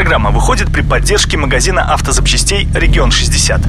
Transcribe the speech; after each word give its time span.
Программа 0.00 0.30
выходит 0.30 0.72
при 0.72 0.80
поддержке 0.80 1.36
магазина 1.36 1.92
автозапчастей 1.92 2.66
«Регион 2.74 3.10
60». 3.10 3.60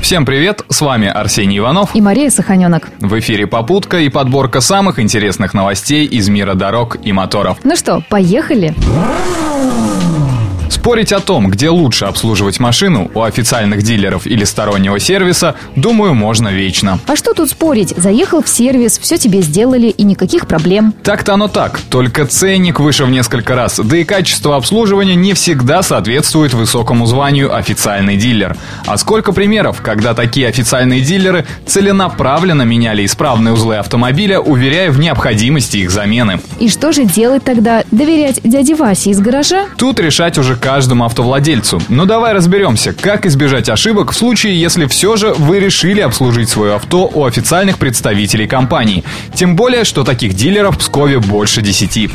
Всем 0.00 0.24
привет, 0.24 0.62
с 0.70 0.80
вами 0.80 1.08
Арсений 1.08 1.58
Иванов 1.58 1.94
и 1.94 2.00
Мария 2.00 2.30
Саханенок. 2.30 2.88
В 3.00 3.18
эфире 3.18 3.46
«Попутка» 3.46 3.98
и 3.98 4.08
подборка 4.08 4.62
самых 4.62 4.98
интересных 4.98 5.52
новостей 5.52 6.06
из 6.06 6.30
мира 6.30 6.54
дорог 6.54 6.96
и 7.04 7.12
моторов. 7.12 7.58
Ну 7.64 7.76
что, 7.76 8.02
поехали? 8.08 8.74
Спорить 10.84 11.14
о 11.14 11.20
том, 11.20 11.48
где 11.48 11.70
лучше 11.70 12.04
обслуживать 12.04 12.60
машину, 12.60 13.10
у 13.14 13.22
официальных 13.22 13.82
дилеров 13.82 14.26
или 14.26 14.44
стороннего 14.44 15.00
сервиса, 15.00 15.54
думаю, 15.76 16.12
можно 16.12 16.48
вечно. 16.48 16.98
А 17.06 17.16
что 17.16 17.32
тут 17.32 17.48
спорить? 17.48 17.94
Заехал 17.96 18.42
в 18.42 18.50
сервис, 18.50 18.98
все 18.98 19.16
тебе 19.16 19.40
сделали 19.40 19.86
и 19.86 20.02
никаких 20.02 20.46
проблем. 20.46 20.92
Так-то 21.02 21.32
оно 21.32 21.48
так, 21.48 21.80
только 21.88 22.26
ценник 22.26 22.80
выше 22.80 23.06
в 23.06 23.10
несколько 23.10 23.54
раз, 23.54 23.80
да 23.82 23.96
и 23.96 24.04
качество 24.04 24.56
обслуживания 24.56 25.14
не 25.14 25.32
всегда 25.32 25.82
соответствует 25.82 26.52
высокому 26.52 27.06
званию 27.06 27.56
официальный 27.56 28.18
дилер. 28.18 28.54
А 28.84 28.98
сколько 28.98 29.32
примеров, 29.32 29.80
когда 29.80 30.12
такие 30.12 30.48
официальные 30.48 31.00
дилеры 31.00 31.46
целенаправленно 31.64 32.60
меняли 32.60 33.06
исправные 33.06 33.54
узлы 33.54 33.76
автомобиля, 33.76 34.38
уверяя 34.38 34.90
в 34.90 35.00
необходимости 35.00 35.78
их 35.78 35.90
замены. 35.90 36.40
И 36.60 36.68
что 36.68 36.92
же 36.92 37.06
делать 37.06 37.42
тогда? 37.42 37.84
Доверять 37.90 38.42
дяде 38.44 38.74
Васе 38.74 39.12
из 39.12 39.20
гаража? 39.20 39.64
Тут 39.78 39.98
решать 39.98 40.36
уже 40.36 40.56
каждый 40.56 40.73
каждому 40.74 41.04
автовладельцу. 41.04 41.80
Но 41.88 42.04
давай 42.04 42.32
разберемся, 42.32 42.92
как 42.92 43.26
избежать 43.26 43.68
ошибок 43.68 44.10
в 44.10 44.16
случае, 44.16 44.60
если 44.60 44.86
все 44.86 45.14
же 45.14 45.32
вы 45.32 45.60
решили 45.60 46.00
обслужить 46.00 46.48
свое 46.48 46.74
авто 46.74 47.08
у 47.14 47.24
официальных 47.24 47.78
представителей 47.78 48.48
компании. 48.48 49.04
Тем 49.34 49.54
более, 49.54 49.84
что 49.84 50.02
таких 50.02 50.34
дилеров 50.34 50.74
в 50.74 50.78
Пскове 50.78 51.20
больше 51.20 51.62
десяти. 51.62 52.10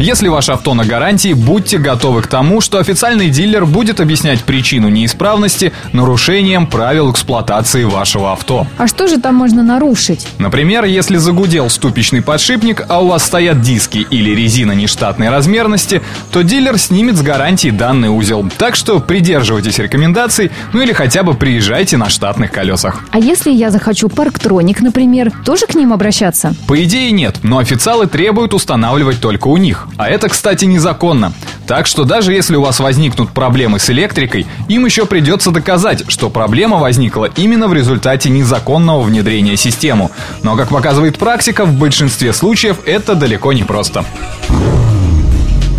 Если 0.00 0.28
ваше 0.28 0.52
авто 0.52 0.72
на 0.72 0.86
гарантии, 0.86 1.34
будьте 1.34 1.76
готовы 1.76 2.22
к 2.22 2.26
тому, 2.26 2.62
что 2.62 2.78
официальный 2.78 3.28
дилер 3.28 3.66
будет 3.66 4.00
объяснять 4.00 4.42
причину 4.42 4.88
неисправности 4.88 5.74
нарушением 5.92 6.66
правил 6.66 7.12
эксплуатации 7.12 7.84
вашего 7.84 8.32
авто. 8.32 8.66
А 8.78 8.86
что 8.86 9.08
же 9.08 9.20
там 9.20 9.34
можно 9.34 9.62
нарушить? 9.62 10.26
Например, 10.38 10.86
если 10.86 11.18
загудел 11.18 11.68
ступичный 11.68 12.22
подшипник, 12.22 12.82
а 12.88 13.02
у 13.02 13.08
вас 13.08 13.24
стоят 13.24 13.60
диски 13.60 14.06
или 14.10 14.30
резина 14.30 14.72
нештатной 14.72 15.28
размерности, 15.28 16.00
то 16.32 16.40
дилер 16.40 16.78
снимет 16.78 17.16
с 17.16 17.20
гарантии 17.20 17.68
данный 17.68 18.08
узел. 18.08 18.50
Так 18.56 18.76
что 18.76 19.00
придерживайтесь 19.00 19.78
рекомендаций, 19.78 20.50
ну 20.72 20.80
или 20.80 20.94
хотя 20.94 21.24
бы 21.24 21.34
приезжайте 21.34 21.98
на 21.98 22.08
штатных 22.08 22.52
колесах. 22.52 23.04
А 23.10 23.18
если 23.18 23.50
я 23.50 23.68
захочу 23.68 24.08
парктроник, 24.08 24.80
например, 24.80 25.30
тоже 25.44 25.66
к 25.66 25.74
ним 25.74 25.92
обращаться? 25.92 26.54
По 26.66 26.82
идее 26.82 27.10
нет, 27.10 27.40
но 27.42 27.58
официалы 27.58 28.06
требуют 28.06 28.54
устанавливать 28.54 29.20
только 29.20 29.48
у 29.48 29.58
них. 29.58 29.88
А 29.96 30.08
это, 30.08 30.28
кстати, 30.28 30.64
незаконно. 30.64 31.32
Так 31.66 31.86
что 31.86 32.04
даже 32.04 32.32
если 32.32 32.56
у 32.56 32.62
вас 32.62 32.80
возникнут 32.80 33.30
проблемы 33.30 33.78
с 33.78 33.90
электрикой, 33.90 34.46
им 34.68 34.84
еще 34.84 35.06
придется 35.06 35.50
доказать, 35.50 36.04
что 36.08 36.30
проблема 36.30 36.78
возникла 36.78 37.26
именно 37.36 37.68
в 37.68 37.74
результате 37.74 38.30
незаконного 38.30 39.02
внедрения 39.02 39.56
системы. 39.56 40.10
Но, 40.42 40.56
как 40.56 40.68
показывает 40.68 41.18
практика, 41.18 41.64
в 41.64 41.72
большинстве 41.78 42.32
случаев 42.32 42.78
это 42.86 43.14
далеко 43.14 43.52
не 43.52 43.62
просто. 43.62 44.04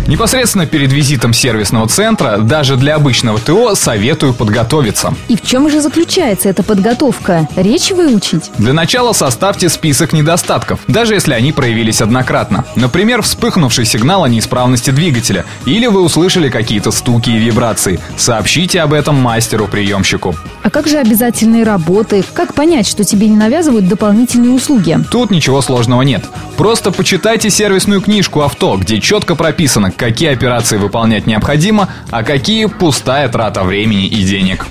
Непосредственно 0.06 0.66
перед 0.66 0.92
визитом 0.92 1.32
сервисного 1.32 1.88
центра, 1.88 2.38
даже 2.38 2.76
для 2.76 2.96
обычного 2.96 3.38
ТО, 3.38 3.74
советую 3.74 4.34
подготовиться. 4.34 5.14
И 5.28 5.36
в 5.36 5.42
чем 5.42 5.70
же 5.70 5.80
заключается 5.80 6.48
эта 6.48 6.62
подготовка? 6.62 7.48
Речь 7.56 7.92
выучить? 7.92 8.50
Для 8.58 8.72
начала 8.72 9.12
составьте 9.12 9.68
список 9.68 10.12
недостатков, 10.12 10.80
даже 10.88 11.14
если 11.14 11.34
они 11.34 11.52
проявились 11.52 12.00
однократно. 12.00 12.64
Например, 12.74 13.22
вспыхнувший 13.22 13.84
сигнал 13.84 14.24
о 14.24 14.28
неисправности 14.28 14.90
двигателя, 14.90 15.44
или 15.66 15.86
вы 15.86 16.02
услышали 16.02 16.48
какие-то 16.48 16.90
стуки 16.90 17.30
и 17.30 17.38
вибрации. 17.38 18.00
Сообщите 18.16 18.80
об 18.80 18.92
этом 18.92 19.16
мастеру-приемщику. 19.16 20.34
А 20.62 20.70
как 20.70 20.88
же 20.88 20.98
обязательные 20.98 21.64
работы? 21.64 22.24
Как 22.34 22.54
понять, 22.54 22.86
что 22.86 23.04
тебе 23.04 23.28
не 23.28 23.36
навязывают 23.36 23.88
дополнительные 23.88 24.52
услуги? 24.52 24.98
Тут 25.10 25.30
ничего 25.30 25.62
сложного 25.62 26.02
нет. 26.02 26.24
Просто 26.62 26.92
почитайте 26.92 27.50
сервисную 27.50 28.00
книжку 28.00 28.42
авто, 28.42 28.76
где 28.76 29.00
четко 29.00 29.34
прописано, 29.34 29.90
какие 29.90 30.32
операции 30.32 30.76
выполнять 30.76 31.26
необходимо, 31.26 31.88
а 32.12 32.22
какие 32.22 32.66
пустая 32.66 33.28
трата 33.28 33.64
времени 33.64 34.06
и 34.06 34.22
денег. 34.22 34.68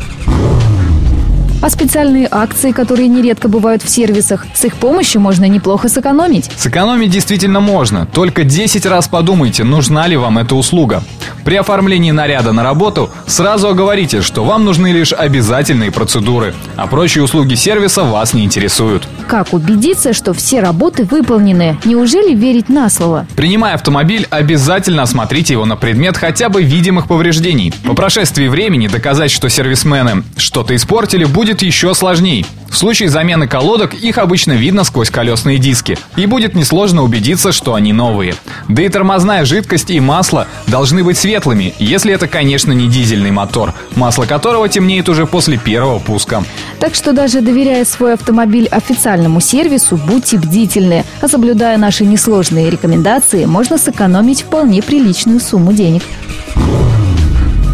А 1.61 1.69
специальные 1.69 2.29
акции, 2.31 2.71
которые 2.71 3.09
нередко 3.09 3.49
бывают 3.49 3.83
в 3.83 3.89
сервисах, 3.89 4.45
с 4.53 4.63
их 4.63 4.75
помощью 4.75 5.19
можно 5.19 5.43
неплохо 5.49 5.89
сэкономить. 5.89 6.49
Сэкономить 6.55 7.09
действительно 7.09 7.59
можно, 7.59 8.05
только 8.05 8.45
10 8.45 8.85
раз 8.85 9.09
подумайте, 9.09 9.65
нужна 9.65 10.07
ли 10.07 10.15
вам 10.15 10.37
эта 10.37 10.55
услуга. 10.55 11.03
При 11.43 11.55
оформлении 11.55 12.11
наряда 12.11 12.51
на 12.51 12.63
работу 12.63 13.09
сразу 13.25 13.69
оговорите, 13.69 14.21
что 14.21 14.43
вам 14.43 14.65
нужны 14.65 14.91
лишь 14.91 15.13
обязательные 15.13 15.91
процедуры, 15.91 16.53
а 16.75 16.87
прочие 16.87 17.23
услуги 17.23 17.55
сервиса 17.55 18.03
вас 18.03 18.33
не 18.33 18.43
интересуют. 18.43 19.07
Как 19.27 19.53
убедиться, 19.53 20.13
что 20.13 20.33
все 20.33 20.59
работы 20.59 21.03
выполнены? 21.03 21.77
Неужели 21.85 22.35
верить 22.35 22.69
на 22.69 22.89
слово? 22.89 23.25
Принимая 23.35 23.75
автомобиль, 23.75 24.27
обязательно 24.29 25.03
осмотрите 25.03 25.53
его 25.53 25.65
на 25.65 25.75
предмет 25.75 26.17
хотя 26.17 26.49
бы 26.49 26.63
видимых 26.63 27.07
повреждений. 27.07 27.73
По 27.85 27.93
прошествии 27.93 28.47
времени 28.47 28.87
доказать, 28.87 29.31
что 29.31 29.49
сервисмены 29.49 30.23
что-то 30.37 30.75
испортили, 30.75 31.25
будет 31.25 31.61
еще 31.61 31.93
сложнее. 31.93 32.45
В 32.71 32.77
случае 32.77 33.09
замены 33.09 33.47
колодок 33.47 33.93
их 33.93 34.17
обычно 34.17 34.53
видно 34.53 34.85
сквозь 34.85 35.09
колесные 35.09 35.57
диски, 35.57 35.97
и 36.15 36.25
будет 36.25 36.55
несложно 36.55 37.03
убедиться, 37.03 37.51
что 37.51 37.75
они 37.75 37.91
новые. 37.91 38.33
Да 38.69 38.81
и 38.81 38.87
тормозная 38.87 39.43
жидкость 39.43 39.91
и 39.91 39.99
масло 39.99 40.47
должны 40.67 41.03
быть 41.03 41.17
светлыми, 41.17 41.73
если 41.79 42.13
это, 42.13 42.27
конечно, 42.27 42.71
не 42.71 42.87
дизельный 42.87 43.31
мотор, 43.31 43.73
масло 43.95 44.25
которого 44.25 44.69
темнеет 44.69 45.09
уже 45.09 45.25
после 45.25 45.57
первого 45.57 45.99
пуска. 45.99 46.43
Так 46.79 46.95
что 46.95 47.11
даже 47.11 47.41
доверяя 47.41 47.83
свой 47.83 48.13
автомобиль 48.13 48.67
официальному 48.67 49.41
сервису, 49.41 49.97
будьте 49.97 50.37
бдительны, 50.37 51.03
а 51.19 51.27
соблюдая 51.27 51.77
наши 51.77 52.05
несложные 52.05 52.69
рекомендации, 52.69 53.45
можно 53.45 53.77
сэкономить 53.77 54.43
вполне 54.43 54.81
приличную 54.81 55.41
сумму 55.41 55.73
денег. 55.73 56.03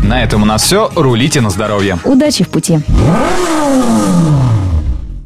На 0.02 0.24
этом 0.24 0.42
у 0.42 0.46
нас 0.46 0.64
все. 0.64 0.90
Рулите 0.96 1.42
на 1.42 1.50
здоровье. 1.50 2.00
Удачи 2.04 2.44
в 2.44 2.50
пути. 2.50 2.80